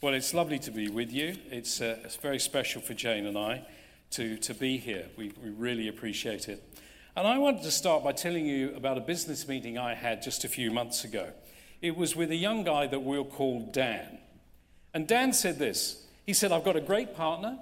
[0.00, 1.36] Well, it's lovely to be with you.
[1.50, 3.66] It's, uh, it's very special for Jane and I
[4.10, 5.06] to, to be here.
[5.16, 6.62] We, we really appreciate it.
[7.16, 10.44] And I wanted to start by telling you about a business meeting I had just
[10.44, 11.32] a few months ago.
[11.82, 14.18] It was with a young guy that we'll call Dan.
[14.94, 17.58] And Dan said this He said, I've got a great partner.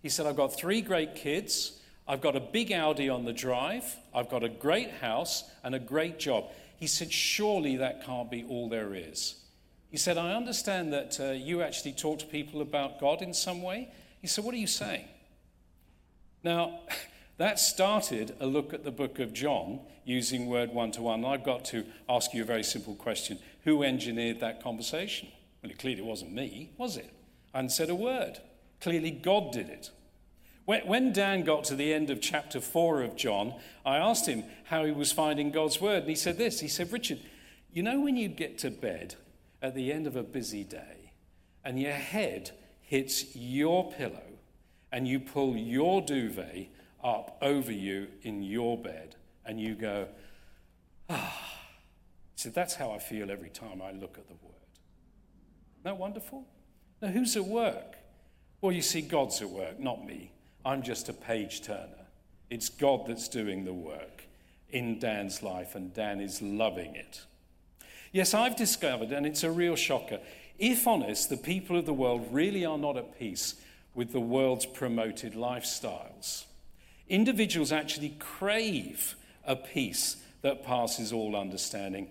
[0.00, 1.72] He said, I've got three great kids.
[2.06, 3.96] I've got a big Audi on the drive.
[4.14, 6.44] I've got a great house and a great job.
[6.76, 9.34] He said, Surely that can't be all there is.
[9.90, 13.60] He said, I understand that uh, you actually talk to people about God in some
[13.62, 13.88] way.
[14.20, 15.06] He said, What are you saying?
[16.44, 16.80] Now,
[17.38, 21.24] that started a look at the book of John using word one to one.
[21.24, 25.28] I've got to ask you a very simple question Who engineered that conversation?
[25.62, 27.12] Well, it clearly wasn't me, was it?
[27.52, 28.38] I hadn't said a word.
[28.80, 29.90] Clearly, God did it.
[30.64, 33.54] When Dan got to the end of chapter 4 of John,
[33.84, 36.02] I asked him how he was finding God's word.
[36.02, 37.18] And he said this He said, Richard,
[37.72, 39.16] you know when you get to bed
[39.62, 41.12] at the end of a busy day
[41.64, 42.50] and your head
[42.80, 44.38] hits your pillow
[44.92, 46.68] and you pull your duvet
[47.02, 50.08] up over you in your bed and you go,
[51.08, 51.50] ah.
[52.40, 54.54] Said, That's how I feel every time I look at the word.
[55.74, 56.46] Isn't that wonderful?
[57.02, 57.96] Now, who's at work?
[58.62, 60.32] Well, you see, God's at work, not me.
[60.64, 62.06] I'm just a page turner.
[62.48, 64.24] It's God that's doing the work
[64.70, 67.26] in Dan's life, and Dan is loving it.
[68.12, 70.18] Yes, I've discovered, and it's a real shocker,
[70.58, 73.54] if honest, the people of the world really are not at peace
[73.94, 76.44] with the world's promoted lifestyles.
[77.08, 79.14] Individuals actually crave
[79.46, 82.08] a peace that passes all understanding,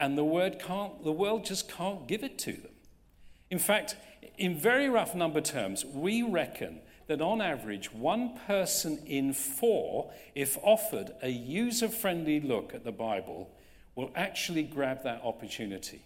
[0.00, 2.72] and the, word can't, the world just can't give it to them.
[3.50, 3.96] In fact,
[4.38, 10.56] in very rough number terms, we reckon that on average, one person in four, if
[10.62, 13.50] offered a user friendly look at the Bible,
[13.94, 16.02] will actually grab that opportunity.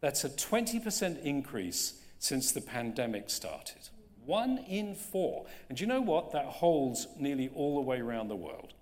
[0.00, 3.88] That's a 20% increase since the pandemic started.
[4.24, 5.46] One in four.
[5.68, 6.32] And you know what?
[6.32, 8.74] That holds nearly all the way around the world.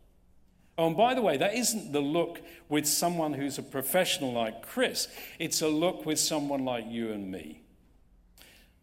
[0.78, 4.62] Oh, and by the way, that isn't the look with someone who's a professional like
[4.62, 7.62] Chris, it's a look with someone like you and me.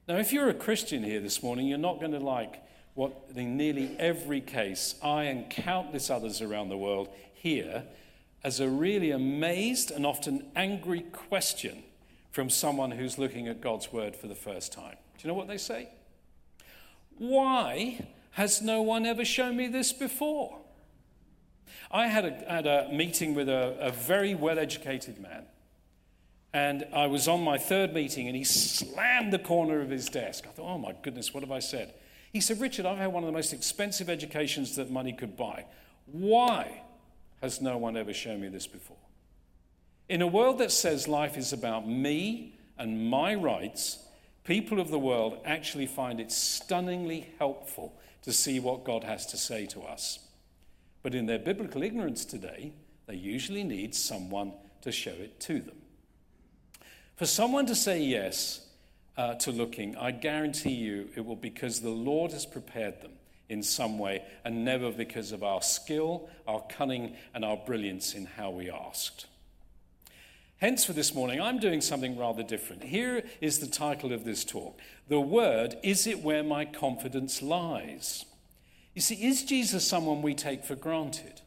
[0.08, 2.62] Now, if you're a Christian here this morning, you're not going to like
[2.96, 7.84] what in nearly every case I and countless others around the world hear
[8.44, 11.84] as a really amazed and often angry question
[12.32, 14.98] from someone who's looking at God's word for the first time.
[15.18, 15.90] Do you know what they say?
[17.18, 20.60] Why has no one ever shown me this before?
[21.92, 25.46] I had a, had a meeting with a, a very well educated man.
[26.56, 30.46] And I was on my third meeting, and he slammed the corner of his desk.
[30.48, 31.96] I thought, oh my goodness, what have I said?
[32.32, 35.66] He said, Richard, I've had one of the most expensive educations that money could buy.
[36.06, 36.83] Why
[37.44, 38.96] has no one ever shown me this before?
[40.08, 44.00] In a world that says life is about me and my rights,
[44.46, 49.38] people of the world actually find it stunningly helpful to see what God has to
[49.38, 50.20] say to us.
[51.02, 52.72] But in their biblical ignorance today,
[53.08, 55.76] they usually need someone to show it to them.
[57.18, 58.66] For someone to say yes
[59.18, 63.12] uh, to looking, I guarantee you it will because the Lord has prepared them
[63.50, 68.26] in some way, and never because of our skill, our cunning, and our brilliance in
[68.26, 69.28] how we asked.
[70.58, 72.86] Hence, for this morning, I'm doing something rather different.
[72.86, 78.26] Here is the title of this talk The Word Is It Where My Confidence Lies?
[78.94, 81.42] You see, is Jesus someone we take for granted?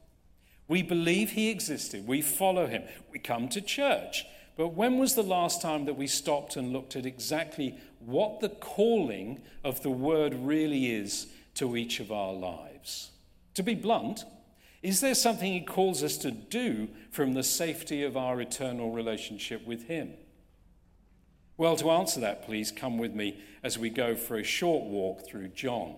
[0.68, 4.26] We believe he existed, we follow him, we come to church.
[4.56, 8.48] But when was the last time that we stopped and looked at exactly what the
[8.48, 13.10] calling of the Word really is to each of our lives.
[13.54, 14.24] To be blunt,
[14.82, 19.66] is there something He calls us to do from the safety of our eternal relationship
[19.66, 20.12] with Him?
[21.58, 25.26] Well, to answer that, please come with me as we go for a short walk
[25.26, 25.96] through John.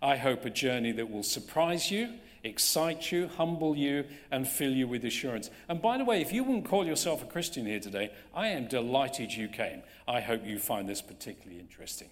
[0.00, 4.86] I hope a journey that will surprise you, excite you, humble you, and fill you
[4.86, 5.50] with assurance.
[5.68, 8.68] And by the way, if you wouldn't call yourself a Christian here today, I am
[8.68, 9.82] delighted you came.
[10.06, 12.10] I hope you find this particularly interesting.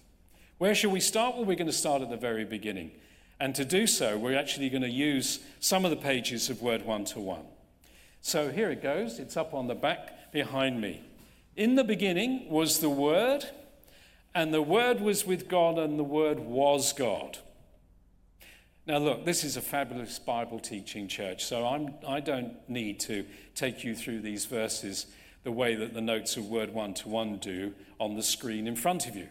[0.63, 1.35] Where shall we start?
[1.35, 2.91] Well, we're going to start at the very beginning.
[3.37, 6.85] And to do so, we're actually going to use some of the pages of Word
[6.85, 7.43] One to One.
[8.21, 9.19] So here it goes.
[9.19, 11.01] It's up on the back behind me.
[11.57, 13.43] In the beginning was the Word,
[14.33, 17.39] and the Word was with God, and the Word was God.
[18.87, 23.25] Now, look, this is a fabulous Bible teaching church, so I'm, I don't need to
[23.53, 25.07] take you through these verses
[25.43, 28.77] the way that the notes of Word One to One do on the screen in
[28.77, 29.27] front of you.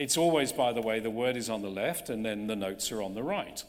[0.00, 2.90] It's always, by the way, the word is on the left and then the notes
[2.90, 3.62] are on the right.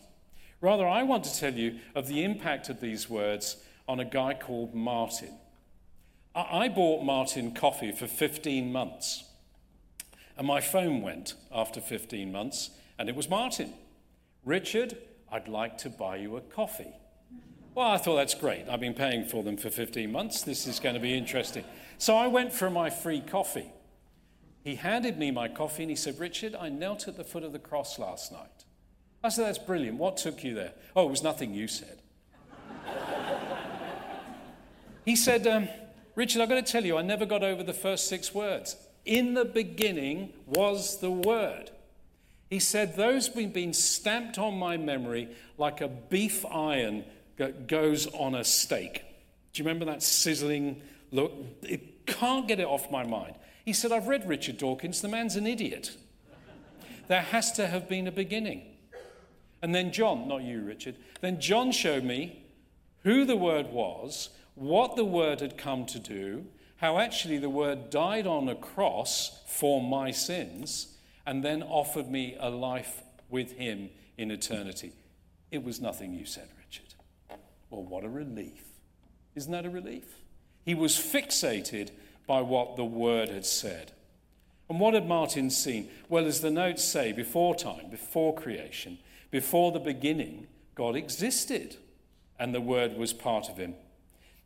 [0.62, 4.33] Rather, I want to tell you of the impact of these words on a guy
[4.33, 5.33] called Martin.
[6.33, 9.25] I bought Martin coffee for 15 months.
[10.38, 13.74] And my phone went after 15 months, and it was Martin.
[14.45, 14.95] Richard,
[15.30, 16.94] I'd like to buy you a coffee.
[17.75, 18.69] Well, I thought that's great.
[18.69, 20.44] I've been paying for them for 15 months.
[20.44, 21.66] This is going to be interesting.
[21.98, 23.69] So I went for my free coffee.
[24.63, 27.52] He handed me my coffee and he said, Richard, I knelt at the foot of
[27.52, 28.66] the cross last night.
[29.24, 29.98] I said, That's brilliant.
[29.98, 30.74] What took you there?
[30.96, 32.02] Oh, it was nothing you said.
[35.06, 35.68] he said, um,
[36.16, 38.75] Richard, I've got to tell you, I never got over the first six words.
[39.06, 41.72] In the beginning was the Word.
[42.50, 47.06] He said, Those have been stamped on my memory like a beef iron
[47.38, 49.04] that goes on a steak.
[49.54, 50.81] Do you remember that sizzling
[51.12, 51.34] look?
[51.63, 53.36] It can't get it off my mind.
[53.63, 55.02] He said, I've read Richard Dawkins.
[55.02, 55.96] The man's an idiot.
[57.08, 58.63] There has to have been a beginning.
[59.62, 62.44] And then John, not you, Richard, then John showed me
[63.04, 66.46] who the Word was, what the Word had come to do,
[66.78, 72.36] how actually the Word died on a cross for my sins, and then offered me
[72.40, 74.94] a life with Him in eternity.
[75.52, 76.96] It was nothing you said, Richard.
[77.69, 78.63] Well, what a relief.
[79.36, 80.18] Isn't that a relief?
[80.63, 81.92] He was fixated
[82.27, 83.91] by what the Word had said.
[84.69, 85.89] And what had Martin seen?
[86.07, 91.75] Well, as the notes say, before time, before creation, before the beginning, God existed,
[92.39, 93.75] and the Word was part of him.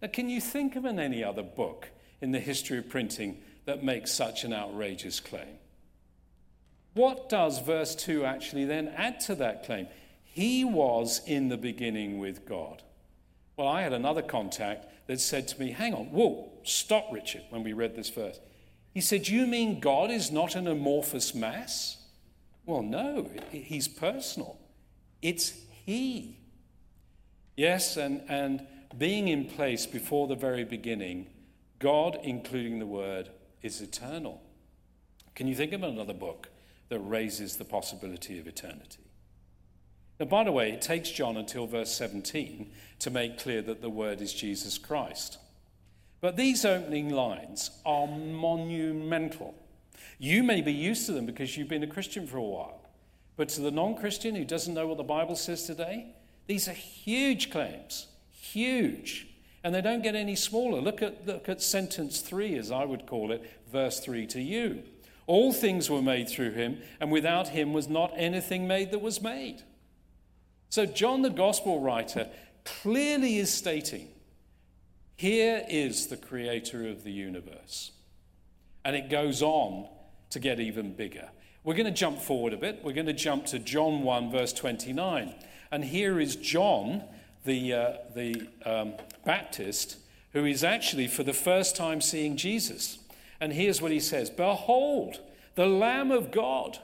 [0.02, 1.90] Now, can you think of an any other book
[2.22, 5.60] in the history of printing that makes such an outrageous claim?
[6.94, 9.88] What does verse 2 actually then add to that claim?
[10.24, 12.84] He was in the beginning with God.
[13.58, 17.64] Well, I had another contact that said to me, Hang on, whoa, stop, Richard, when
[17.64, 18.40] we read this verse.
[18.94, 21.98] He said, You mean God is not an amorphous mass?
[22.66, 24.58] Well, no, he's personal.
[25.22, 25.54] It's
[25.86, 26.38] He.
[27.56, 28.66] Yes, and, and
[28.98, 31.28] being in place before the very beginning,
[31.80, 33.30] God, including the Word,
[33.62, 34.42] is eternal.
[35.36, 36.50] Can you think of another book
[36.90, 39.05] that raises the possibility of eternity?
[40.20, 43.90] Now, by the way, it takes John until verse 17 to make clear that the
[43.90, 45.38] Word is Jesus Christ.
[46.22, 49.54] But these opening lines are monumental.
[50.18, 52.82] You may be used to them because you've been a Christian for a while.
[53.38, 56.08] But to the non Christian who doesn't know what the Bible says today,
[56.48, 58.08] these are huge claims.
[58.32, 59.28] Huge.
[59.64, 60.80] And they don't get any smaller.
[60.80, 64.84] Look at, look at sentence three, as I would call it, verse three to you.
[65.28, 69.22] All things were made through him, and without him was not anything made that was
[69.22, 69.64] made.
[70.76, 72.28] So, John, the gospel writer,
[72.66, 74.10] clearly is stating
[75.16, 77.92] here is the creator of the universe.
[78.84, 79.88] And it goes on
[80.32, 81.30] to get even bigger.
[81.64, 82.84] We're going to jump forward a bit.
[82.84, 85.34] We're going to jump to John 1, verse 29.
[85.72, 87.04] And here is John,
[87.46, 89.96] the, uh, the um, Baptist,
[90.34, 93.00] who is actually for the first time seeing Jesus.
[93.40, 95.22] And here's what he says Behold,
[95.56, 96.80] the Lamb of God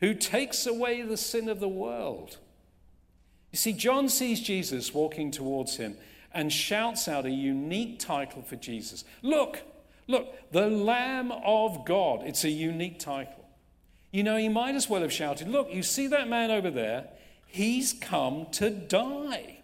[0.00, 2.38] who takes away the sin of the world.
[3.52, 5.96] You see, John sees Jesus walking towards him
[6.32, 9.04] and shouts out a unique title for Jesus.
[9.22, 9.62] Look,
[10.06, 12.22] look, the Lamb of God.
[12.24, 13.44] It's a unique title.
[14.12, 17.08] You know, he might as well have shouted, Look, you see that man over there?
[17.46, 19.58] He's come to die.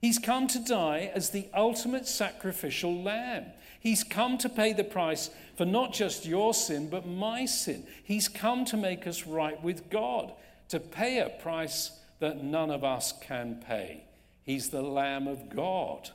[0.00, 3.46] He's come to die as the ultimate sacrificial lamb.
[3.80, 7.84] He's come to pay the price for not just your sin, but my sin.
[8.02, 10.32] He's come to make us right with God,
[10.68, 14.04] to pay a price that none of us can pay.
[14.42, 16.10] He's the Lamb of God.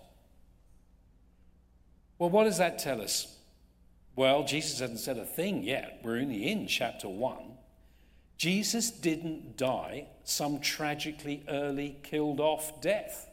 [2.18, 3.38] Well, what does that tell us?
[4.16, 6.00] Well, Jesus hasn't said a thing yet.
[6.04, 7.38] We're only in chapter 1.
[8.38, 13.30] Jesus didn't die some tragically early killed off death.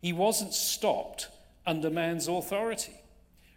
[0.00, 1.28] He wasn't stopped
[1.66, 3.00] under man's authority.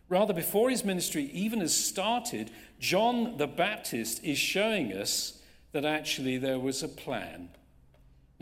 [0.10, 5.42] Rather, before his ministry even has started, John the Baptist is showing us
[5.72, 7.50] that actually there was a plan.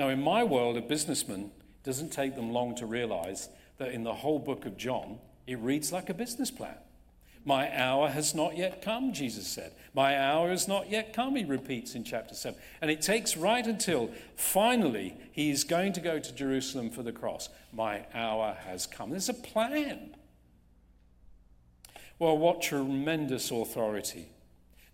[0.02, 1.52] Now, in my world, a businessman
[1.84, 5.92] doesn't take them long to realize that in the whole book of John, it reads
[5.92, 6.78] like a business plan.
[7.46, 9.74] My hour has not yet come, Jesus said.
[9.94, 12.60] My hour has not yet come, he repeats in chapter 7.
[12.82, 17.12] And it takes right until finally he is going to go to Jerusalem for the
[17.12, 17.50] cross.
[17.72, 19.12] My hour has come.
[19.12, 20.16] There's a plan.
[22.18, 24.30] Well, what tremendous authority.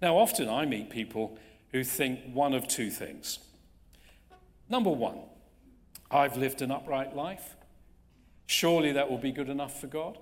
[0.01, 1.39] Now, often I meet people
[1.71, 3.39] who think one of two things.
[4.69, 5.19] Number one,
[6.11, 7.55] I've lived an upright life.
[8.45, 10.17] Surely that will be good enough for God.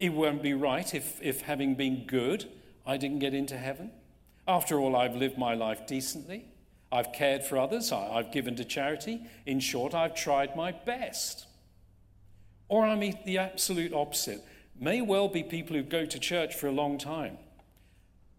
[0.00, 2.48] It won't be right if, if having been good,
[2.84, 3.92] I didn't get into heaven.
[4.48, 6.46] After all, I've lived my life decently.
[6.90, 7.92] I've cared for others.
[7.92, 9.22] I, I've given to charity.
[9.46, 11.46] In short, I've tried my best.
[12.68, 14.42] Or I meet the absolute opposite.
[14.78, 17.38] May well be people who go to church for a long time.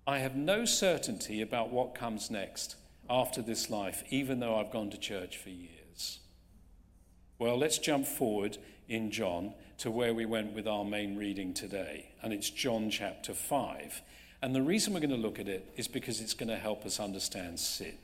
[0.06, 2.76] I have no certainty about what comes next
[3.10, 6.20] after this life, even though I've gone to church for years.
[7.40, 8.58] Well, let's jump forward
[8.88, 13.34] in John to where we went with our main reading today, and it's John chapter
[13.34, 14.02] 5.
[14.42, 16.86] And the reason we're going to look at it is because it's going to help
[16.86, 17.98] us understand sin.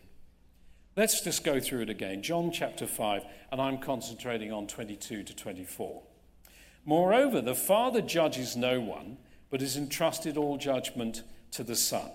[0.95, 2.21] Let's just go through it again.
[2.21, 6.01] John chapter 5, and I'm concentrating on 22 to 24.
[6.85, 9.17] Moreover, the Father judges no one,
[9.49, 12.11] but has entrusted all judgment to the Son.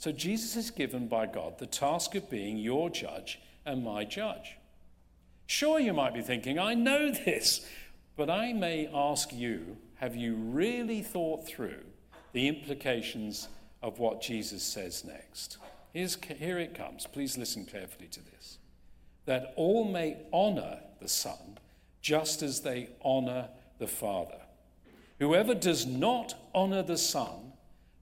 [0.00, 4.56] So Jesus is given by God the task of being your judge and my judge.
[5.46, 7.66] Sure, you might be thinking, I know this,
[8.16, 11.82] but I may ask you have you really thought through
[12.32, 13.48] the implications
[13.82, 15.58] of what Jesus says next?
[15.92, 17.06] Here's, here it comes.
[17.06, 18.56] Please listen carefully to this.
[19.26, 21.58] That all may honor the Son
[22.00, 24.40] just as they honor the Father.
[25.18, 27.49] Whoever does not honor the Son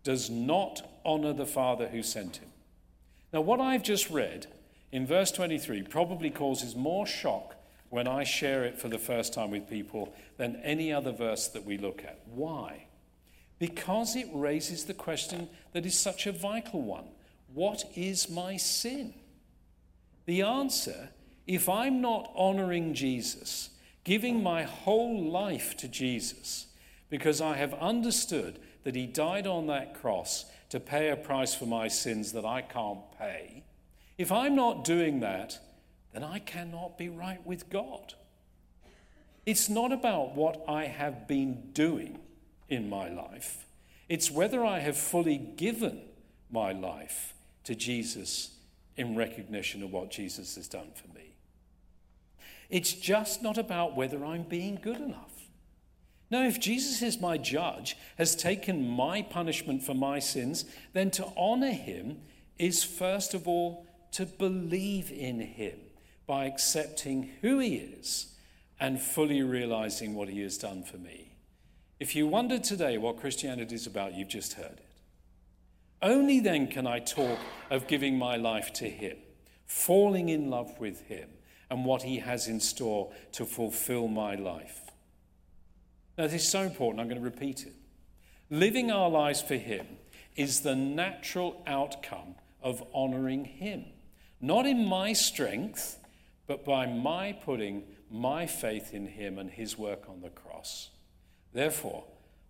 [0.05, 2.49] does not honor the Father who sent him.
[3.33, 4.47] Now, what I've just read
[4.91, 7.55] in verse 23 probably causes more shock
[7.91, 11.65] when I share it for the first time with people than any other verse that
[11.65, 12.21] we look at.
[12.27, 12.87] Why?
[13.59, 17.05] Because it raises the question that is such a vital one
[17.55, 19.15] what is my sin?
[20.27, 21.09] The answer
[21.47, 23.71] if I'm not honoring Jesus,
[24.05, 26.67] giving my whole life to Jesus,
[27.09, 31.67] because I have understood that he died on that cross to pay a price for
[31.67, 33.63] my sins that I can't pay,
[34.17, 35.59] if I'm not doing that,
[36.15, 38.15] then I cannot be right with God.
[39.45, 42.19] It's not about what I have been doing
[42.71, 43.67] in my life,
[44.09, 46.01] it's whether I have fully given
[46.51, 48.57] my life to Jesus
[48.97, 51.35] in recognition of what Jesus has done for me.
[52.71, 55.38] It's just not about whether I'm being good enough.
[56.31, 61.27] Now, if Jesus is my judge, has taken my punishment for my sins, then to
[61.37, 62.21] honor him
[62.59, 65.79] is first of all to believe in him
[66.27, 68.35] by accepting who he is
[68.79, 71.33] and fully realizing what he has done for me.
[71.99, 74.89] If you wondered today what Christianity is about, you've just heard it.
[76.01, 77.39] Only then can I talk
[77.71, 79.17] of giving my life to Him,
[79.67, 81.29] falling in love with Him,
[81.71, 84.88] and what He has in store to fulfill my life.
[86.19, 87.75] Now, this is so important, I'm going to repeat it.
[88.51, 89.87] Living our lives for Him
[90.37, 93.85] is the natural outcome of honoring Him,
[94.41, 95.99] not in my strength,
[96.49, 100.91] but by my putting my faith in Him and His work on the cross.
[101.53, 102.05] Therefore,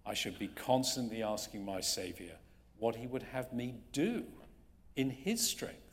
[0.06, 2.37] I should be constantly asking my Savior,
[2.78, 4.25] what he would have me do
[4.96, 5.88] in his strength.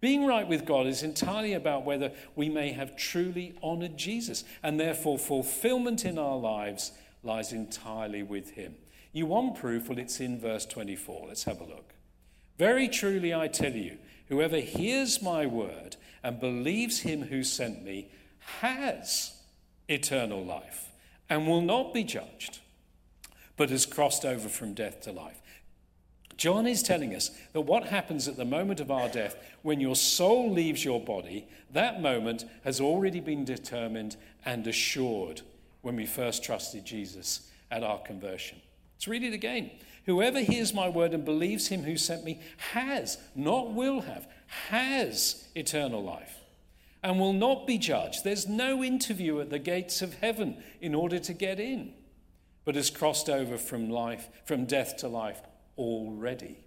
[0.00, 4.78] Being right with God is entirely about whether we may have truly honored Jesus, and
[4.78, 8.76] therefore fulfillment in our lives lies entirely with him.
[9.12, 9.88] You want proof?
[9.88, 11.26] Well, it's in verse 24.
[11.28, 11.94] Let's have a look.
[12.58, 18.08] Very truly, I tell you, whoever hears my word and believes him who sent me
[18.60, 19.32] has
[19.88, 20.90] eternal life
[21.28, 22.58] and will not be judged,
[23.56, 25.40] but has crossed over from death to life.
[26.38, 29.96] John is telling us that what happens at the moment of our death, when your
[29.96, 35.42] soul leaves your body, that moment has already been determined and assured
[35.82, 38.60] when we first trusted Jesus at our conversion.
[38.94, 39.72] Let's read it again.
[40.06, 42.40] Whoever hears my word and believes him who sent me
[42.72, 44.28] has, not will have,
[44.70, 46.36] has eternal life
[47.02, 48.22] and will not be judged.
[48.22, 51.94] There's no interview at the gates of heaven in order to get in,
[52.64, 55.42] but has crossed over from life, from death to life
[55.78, 56.58] already.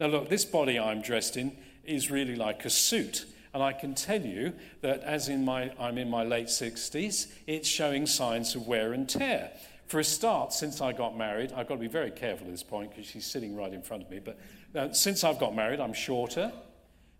[0.00, 3.26] Now, look, this body I'm dressed in is really like a suit.
[3.52, 7.68] And I can tell you that as in my, I'm in my late 60s, it's
[7.68, 9.50] showing signs of wear and tear.
[9.86, 12.62] For a start, since I got married, I've got to be very careful at this
[12.62, 14.20] point because she's sitting right in front of me.
[14.20, 14.38] But
[14.74, 16.52] uh, since I've got married, I'm shorter.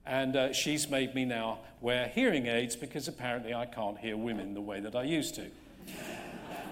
[0.06, 4.54] And uh, she's made me now wear hearing aids because apparently I can't hear women
[4.54, 5.46] the way that I used to.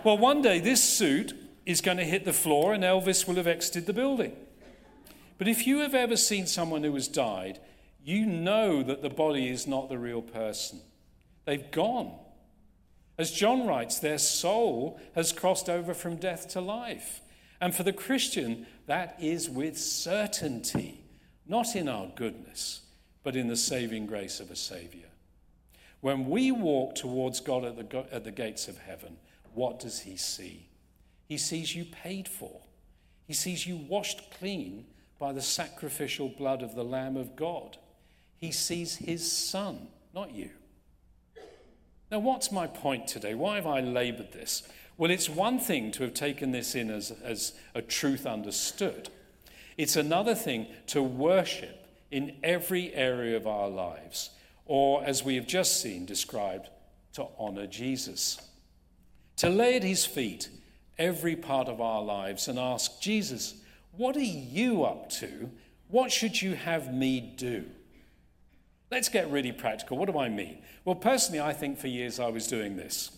[0.04, 1.35] well, one day this suit
[1.68, 4.34] is going to hit the floor and Elvis will have exited the building.
[5.37, 7.60] But if you have ever seen someone who has died,
[8.02, 10.80] you know that the body is not the real person.
[11.44, 12.18] They've gone.
[13.18, 17.20] As John writes, their soul has crossed over from death to life.
[17.60, 21.04] And for the Christian, that is with certainty,
[21.46, 22.80] not in our goodness,
[23.22, 25.08] but in the saving grace of a Savior.
[26.00, 29.18] When we walk towards God at the, at the gates of heaven,
[29.52, 30.67] what does He see?
[31.28, 32.62] He sees you paid for.
[33.26, 34.87] He sees you washed clean
[35.18, 37.76] by the sacrificial blood of the Lamb of God.
[38.38, 40.50] He sees his son, not you.
[42.11, 43.35] Now, what's my point today?
[43.35, 44.62] Why have I labored this?
[44.97, 49.11] Well, it's one thing to have taken this in as, as a truth understood,
[49.76, 54.30] it's another thing to worship in every area of our lives,
[54.64, 56.68] or as we have just seen described,
[57.12, 58.40] to honor Jesus.
[59.37, 60.49] To lay at his feet
[60.98, 63.54] every part of our lives and ask, Jesus,
[63.96, 65.50] what are you up to?
[65.88, 67.64] What should you have me do?
[68.90, 69.98] Let's get really practical.
[69.98, 70.58] What do I mean?
[70.84, 73.10] Well, personally, I think for years I was doing this.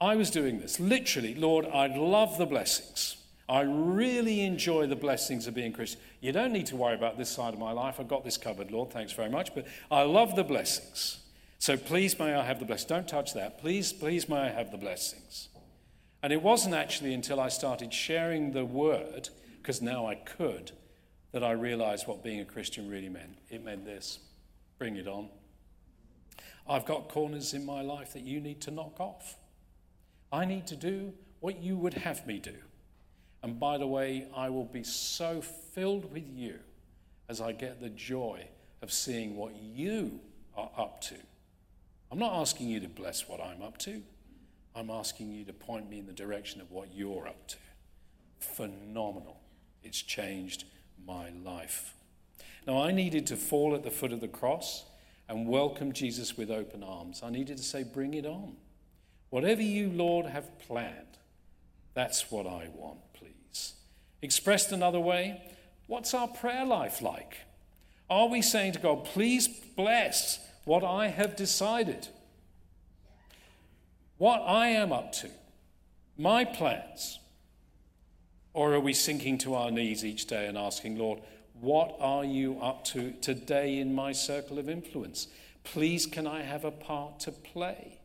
[0.00, 0.78] I was doing this.
[0.78, 3.16] Literally, Lord, I love the blessings.
[3.48, 6.00] I really enjoy the blessings of being Christian.
[6.20, 8.00] You don't need to worry about this side of my life.
[8.00, 8.90] I've got this covered, Lord.
[8.90, 9.54] Thanks very much.
[9.54, 11.18] But I love the blessings.
[11.58, 12.88] So please may I have the blessings.
[12.88, 13.58] Don't touch that.
[13.58, 15.48] Please, please may I have the blessings.
[16.26, 19.28] And it wasn't actually until I started sharing the word,
[19.58, 20.72] because now I could,
[21.30, 23.38] that I realized what being a Christian really meant.
[23.48, 24.18] It meant this
[24.76, 25.28] bring it on.
[26.68, 29.36] I've got corners in my life that you need to knock off.
[30.32, 32.56] I need to do what you would have me do.
[33.44, 36.58] And by the way, I will be so filled with you
[37.28, 38.48] as I get the joy
[38.82, 40.18] of seeing what you
[40.56, 41.14] are up to.
[42.10, 44.02] I'm not asking you to bless what I'm up to.
[44.76, 47.56] I'm asking you to point me in the direction of what you're up to.
[48.38, 49.40] Phenomenal.
[49.82, 50.64] It's changed
[51.06, 51.94] my life.
[52.66, 54.84] Now, I needed to fall at the foot of the cross
[55.30, 57.22] and welcome Jesus with open arms.
[57.22, 58.56] I needed to say, Bring it on.
[59.30, 61.16] Whatever you, Lord, have planned,
[61.94, 63.74] that's what I want, please.
[64.20, 65.40] Expressed another way,
[65.86, 67.38] what's our prayer life like?
[68.10, 72.08] Are we saying to God, please bless what I have decided,
[74.18, 75.30] what I am up to,
[76.16, 77.18] my plans?
[78.54, 81.20] Or are we sinking to our knees each day and asking, Lord,
[81.60, 85.28] what are you up to today in my circle of influence?
[85.62, 87.98] Please, can I have a part to play?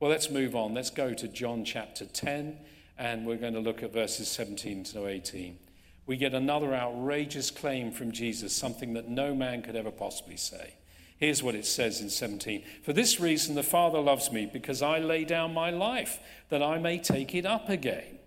[0.00, 0.74] Well, let's move on.
[0.74, 2.58] Let's go to John chapter 10
[2.98, 5.58] and we're going to look at verses 17 to 18.
[6.04, 10.74] We get another outrageous claim from Jesus, something that no man could ever possibly say.
[11.20, 14.98] Here's what it says in 17 For this reason the Father loves me, because I
[14.98, 18.18] lay down my life, that I may take it up again.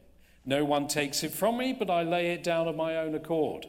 [0.45, 3.65] No one takes it from me, but I lay it down of my own accord.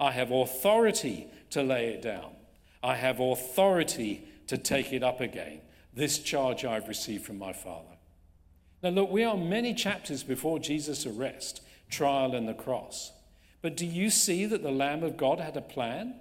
[0.00, 2.32] I have authority to lay it down,
[2.82, 5.60] I have authority to take it up again.
[5.92, 7.96] This charge I've received from my Father.
[8.82, 13.12] Now, look, we are many chapters before Jesus' arrest, trial, and the cross.
[13.62, 16.14] But do you see that the Lamb of God had a plan?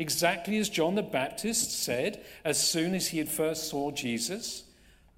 [0.00, 4.64] Exactly as John the Baptist said as soon as he had first saw Jesus.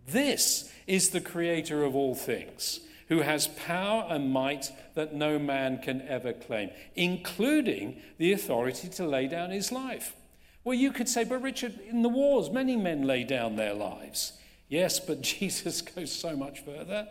[0.09, 5.79] This is the creator of all things, who has power and might that no man
[5.79, 10.17] can ever claim, including the authority to lay down his life.
[10.65, 14.33] Well, you could say, but Richard, in the wars, many men lay down their lives.
[14.69, 17.07] Yes, but Jesus goes so much further.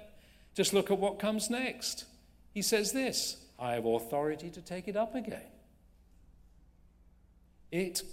[0.55, 2.03] Just look at what comes next.
[2.53, 5.50] He says this I have authority to take it up again.
[7.71, 8.03] It,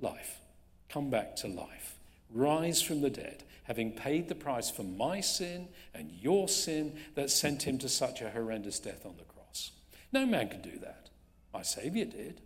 [0.00, 0.40] life,
[0.88, 1.96] come back to life,
[2.30, 7.30] rise from the dead, having paid the price for my sin and your sin that
[7.30, 9.72] sent him to such a horrendous death on the cross.
[10.12, 11.10] No man can do that.
[11.52, 12.40] My Savior did.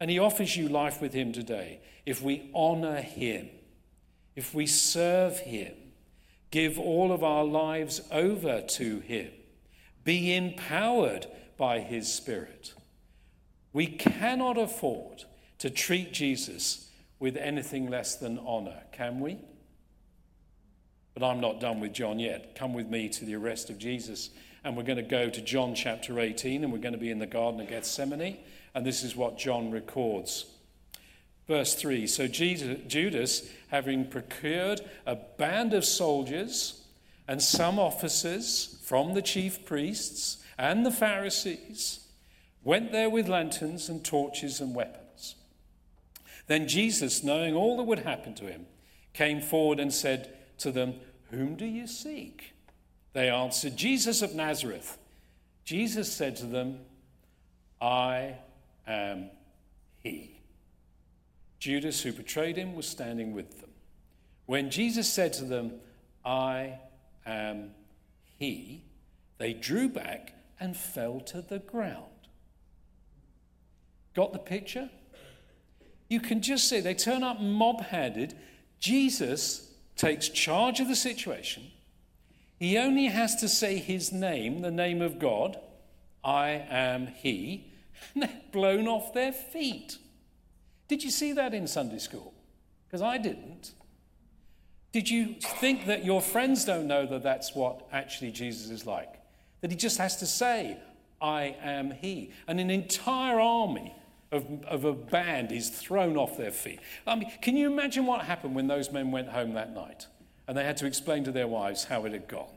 [0.00, 3.48] And he offers you life with him today if we honor him
[4.34, 5.74] if we serve Him,
[6.50, 9.30] give all of our lives over to Him,
[10.04, 12.74] be empowered by His Spirit,
[13.72, 15.24] we cannot afford
[15.62, 16.88] to treat Jesus
[17.20, 19.38] with anything less than honor, can we?
[21.14, 22.56] But I'm not done with John yet.
[22.56, 24.30] Come with me to the arrest of Jesus.
[24.64, 27.20] And we're going to go to John chapter 18, and we're going to be in
[27.20, 28.38] the Garden of Gethsemane.
[28.74, 30.46] And this is what John records.
[31.46, 36.82] Verse 3 So Judas, having procured a band of soldiers
[37.28, 42.00] and some officers from the chief priests and the Pharisees,
[42.64, 45.01] went there with lanterns and torches and weapons.
[46.46, 48.66] Then Jesus, knowing all that would happen to him,
[49.12, 50.94] came forward and said to them,
[51.30, 52.54] Whom do you seek?
[53.12, 54.98] They answered, Jesus of Nazareth.
[55.64, 56.80] Jesus said to them,
[57.80, 58.36] I
[58.86, 59.30] am
[59.98, 60.40] he.
[61.58, 63.70] Judas, who betrayed him, was standing with them.
[64.46, 65.74] When Jesus said to them,
[66.24, 66.78] I
[67.24, 67.70] am
[68.38, 68.84] he,
[69.38, 72.06] they drew back and fell to the ground.
[74.14, 74.90] Got the picture?
[76.12, 78.34] You can just see they turn up mob handed.
[78.78, 81.70] Jesus takes charge of the situation.
[82.58, 85.58] He only has to say his name, the name of God,
[86.22, 87.72] I am he,
[88.14, 89.96] and they're blown off their feet.
[90.86, 92.34] Did you see that in Sunday school?
[92.86, 93.72] Because I didn't.
[94.92, 99.14] Did you think that your friends don't know that that's what actually Jesus is like?
[99.62, 100.76] That he just has to say,
[101.22, 102.32] I am he.
[102.46, 103.94] And an entire army
[104.32, 106.80] of, of a band is thrown off their feet.
[107.06, 110.06] I mean, can you imagine what happened when those men went home that night
[110.48, 112.50] and they had to explain to their wives how it had gone?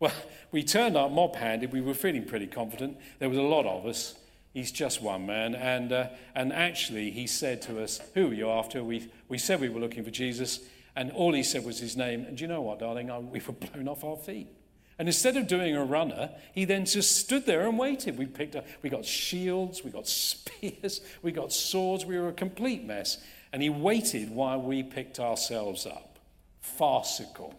[0.00, 0.12] Well,
[0.50, 1.72] we turned up mob handed.
[1.72, 2.96] We were feeling pretty confident.
[3.18, 4.14] There was a lot of us.
[4.54, 5.54] He's just one man.
[5.54, 8.82] And, uh, and actually, he said to us, Who are you after?
[8.82, 10.60] We, we said we were looking for Jesus.
[10.96, 12.24] And all he said was his name.
[12.24, 13.10] And do you know what, darling?
[13.10, 14.48] I, we were blown off our feet.
[14.98, 18.16] And instead of doing a runner, he then just stood there and waited.
[18.16, 22.04] We picked up, we got shields, we got spears, we got swords.
[22.04, 23.18] We were a complete mess.
[23.52, 26.18] And he waited while we picked ourselves up.
[26.60, 27.58] Farcical.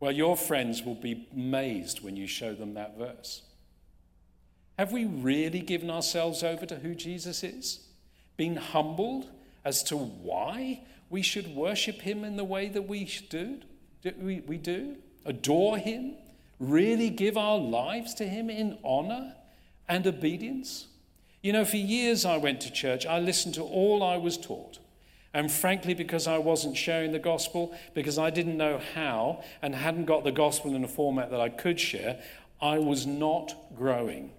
[0.00, 3.42] Well, your friends will be amazed when you show them that verse.
[4.78, 7.80] Have we really given ourselves over to who Jesus is?
[8.36, 9.28] Been humbled
[9.64, 13.58] as to why we should worship him in the way that we do?
[14.20, 14.96] We, we do?
[15.28, 16.14] Adore him?
[16.58, 19.34] Really give our lives to him in honor
[19.88, 20.86] and obedience?
[21.42, 24.80] You know, for years I went to church, I listened to all I was taught.
[25.32, 30.06] And frankly, because I wasn't sharing the gospel, because I didn't know how and hadn't
[30.06, 32.20] got the gospel in a format that I could share,
[32.60, 34.32] I was not growing.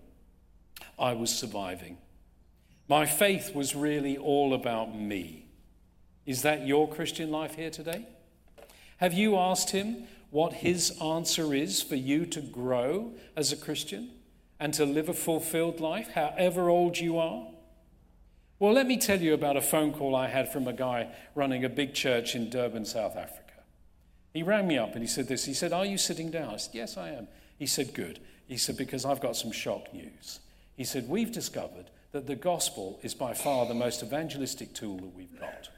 [0.98, 1.98] I was surviving.
[2.90, 5.46] My faith was really all about me.
[6.26, 8.08] Is that your Christian life here today?
[8.98, 14.12] Have you asked him what his answer is for you to grow as a Christian
[14.60, 17.48] and to live a fulfilled life, however old you are?
[18.60, 21.64] Well, let me tell you about a phone call I had from a guy running
[21.64, 23.44] a big church in Durban, South Africa.
[24.34, 25.46] He rang me up and he said this.
[25.46, 26.54] He said, Are you sitting down?
[26.54, 27.28] I said, Yes, I am.
[27.58, 28.20] He said, Good.
[28.48, 30.40] He said, Because I've got some shock news.
[30.76, 35.16] He said, We've discovered that the gospel is by far the most evangelistic tool that
[35.16, 35.70] we've got.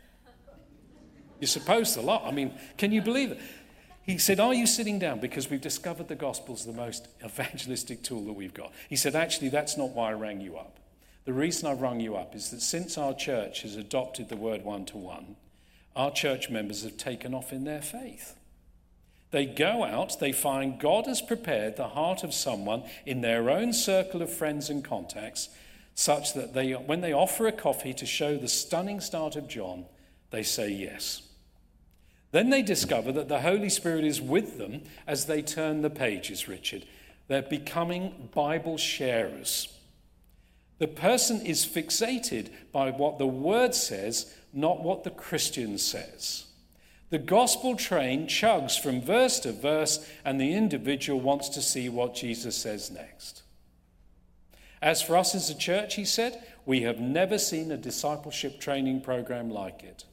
[1.39, 2.21] You're supposed to laugh.
[2.23, 3.39] I mean, can you believe it?
[4.03, 5.19] He said, Are you sitting down?
[5.19, 8.71] Because we've discovered the gospel's the most evangelistic tool that we've got.
[8.89, 10.77] He said, Actually, that's not why I rang you up.
[11.25, 14.63] The reason I've rung you up is that since our church has adopted the word
[14.63, 15.35] one to one,
[15.95, 18.35] our church members have taken off in their faith.
[19.29, 23.71] They go out, they find God has prepared the heart of someone in their own
[23.71, 25.49] circle of friends and contacts,
[25.93, 29.85] such that they, when they offer a coffee to show the stunning start of John,
[30.31, 31.21] they say yes.
[32.31, 36.47] Then they discover that the Holy Spirit is with them as they turn the pages,
[36.47, 36.85] Richard.
[37.27, 39.67] They're becoming Bible sharers.
[40.79, 46.45] The person is fixated by what the word says, not what the Christian says.
[47.09, 52.15] The gospel train chugs from verse to verse, and the individual wants to see what
[52.15, 53.43] Jesus says next.
[54.81, 59.01] As for us as a church, he said, we have never seen a discipleship training
[59.01, 60.05] program like it.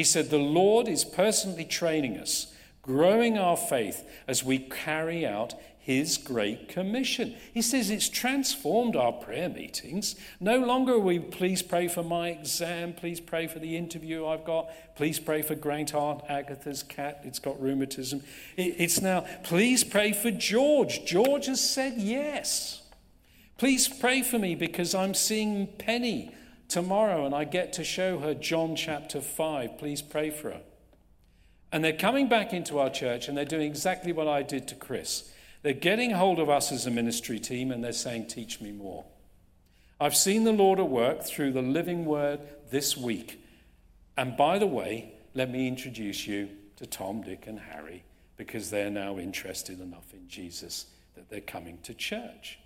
[0.00, 5.52] He said, The Lord is personally training us, growing our faith as we carry out
[5.78, 7.34] his great commission.
[7.52, 10.16] He says it's transformed our prayer meetings.
[10.40, 14.70] No longer we, please pray for my exam, please pray for the interview I've got,
[14.96, 18.22] please pray for great aunt Agatha's cat, it's got rheumatism.
[18.56, 21.04] It's now, please pray for George.
[21.04, 22.80] George has said yes.
[23.58, 26.34] Please pray for me because I'm seeing Penny
[26.70, 29.76] tomorrow and I get to show her John chapter 5.
[29.76, 30.60] Please pray for her.
[31.72, 34.74] And they're coming back into our church and they're doing exactly what I did to
[34.74, 35.30] Chris.
[35.62, 39.04] They're getting hold of us as a ministry team and they're saying, Teach me more.
[40.00, 43.44] I've seen the Lord at work through the living word this week.
[44.16, 48.04] And by the way, let me introduce you to Tom, Dick, and Harry
[48.36, 52.58] because they're now interested enough in Jesus that they're coming to church.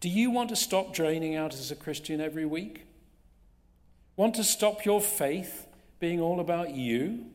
[0.00, 2.86] Do you want to stop draining out as a Christian every week?
[4.16, 5.66] Want to stop your faith
[5.98, 7.26] being all about you?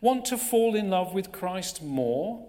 [0.00, 2.48] Want to fall in love with Christ more?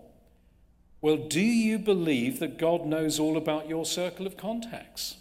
[1.01, 5.17] Well, do you believe that God knows all about your circle of contacts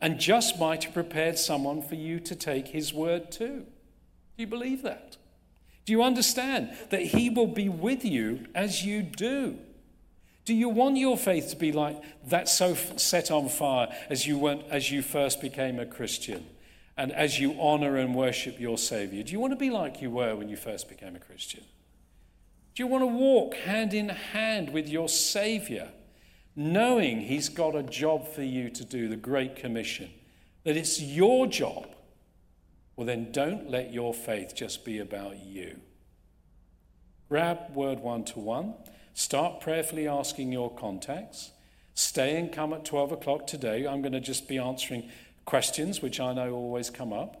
[0.00, 3.46] and just might have prepared someone for you to take his word to?
[3.48, 3.66] Do
[4.36, 5.16] you believe that?
[5.84, 9.58] Do you understand that he will be with you as you do?
[10.46, 14.38] Do you want your faith to be like that so set on fire as you
[14.38, 16.46] went as you first became a Christian
[16.96, 19.24] and as you honor and worship your Savior?
[19.24, 21.64] Do you want to be like you were when you first became a Christian?
[22.76, 25.88] Do you want to walk hand in hand with your Savior,
[26.54, 30.10] knowing He's got a job for you to do, the Great Commission,
[30.62, 31.88] that it's your job?
[32.94, 35.80] Well, then don't let your faith just be about you.
[37.28, 38.74] Grab word one to one.
[39.16, 41.52] Start prayerfully asking your contacts.
[41.94, 43.86] Stay and come at 12 o'clock today.
[43.86, 45.08] I'm going to just be answering
[45.46, 47.40] questions, which I know always come up.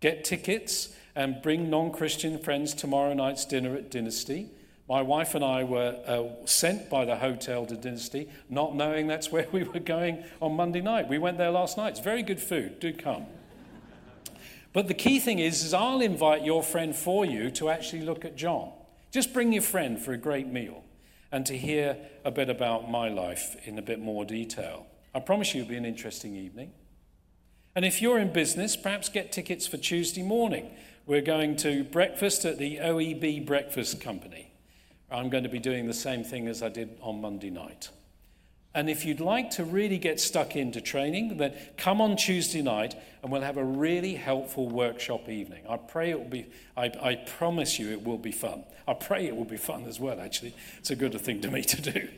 [0.00, 4.48] Get tickets and bring non Christian friends tomorrow night's dinner at Dynasty.
[4.88, 9.30] My wife and I were uh, sent by the hotel to Dynasty, not knowing that's
[9.30, 11.10] where we were going on Monday night.
[11.10, 11.90] We went there last night.
[11.90, 12.80] It's very good food.
[12.80, 13.26] Do come.
[14.72, 18.24] But the key thing is, is I'll invite your friend for you to actually look
[18.24, 18.72] at John.
[19.10, 20.84] Just bring your friend for a great meal
[21.32, 24.86] and to hear a bit about my life in a bit more detail.
[25.14, 26.72] I promise you it'll be an interesting evening.
[27.74, 30.70] And if you're in business, perhaps get tickets for Tuesday morning.
[31.06, 34.52] We're going to breakfast at the OEB Breakfast Company.
[35.10, 37.88] I'm going to be doing the same thing as I did on Monday night.
[38.74, 42.94] And if you'd like to really get stuck into training, then come on Tuesday night
[43.22, 45.62] and we'll have a really helpful workshop evening.
[45.68, 48.64] I pray it will be, I, I promise you it will be fun.
[48.88, 50.54] I pray it will be fun as well, actually.
[50.78, 52.08] It's a good thing to me to do.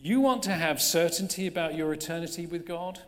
[0.00, 3.00] You want to have certainty about your eternity with God?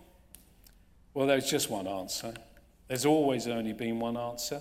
[1.13, 2.35] Well, there's just one answer.
[2.89, 4.61] There's always only been one answer.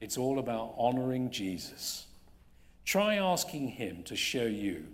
[0.00, 2.06] It's all about honoring Jesus.
[2.84, 4.86] Try asking Him to show you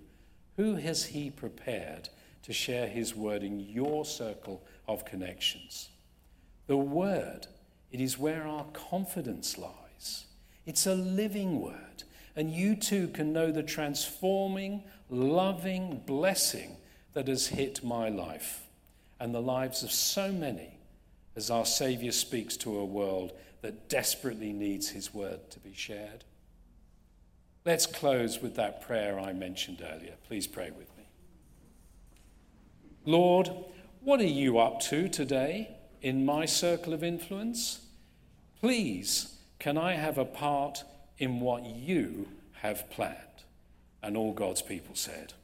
[0.57, 2.09] who has He prepared
[2.43, 5.91] to share His word in your circle of connections?
[6.67, 7.47] The word,
[7.91, 10.27] it is where our confidence lies.
[10.67, 12.05] It's a living word.
[12.37, 16.77] And you too can know the transforming, loving blessing
[17.13, 18.67] that has hit my life
[19.19, 20.79] and the lives of so many
[21.37, 23.33] as our Saviour speaks to a world
[23.63, 26.25] that desperately needs His word to be shared.
[27.65, 30.15] Let's close with that prayer I mentioned earlier.
[30.27, 31.05] Please pray with me.
[33.05, 33.51] Lord,
[34.01, 37.81] what are you up to today in my circle of influence?
[38.61, 40.85] Please, can I have a part
[41.19, 42.29] in what you
[42.63, 43.17] have planned?
[44.03, 45.35] And all God's people said.